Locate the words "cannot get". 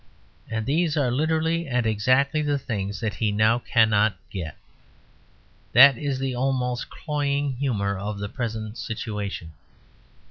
3.59-4.57